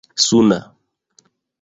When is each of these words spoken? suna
suna 0.25 0.59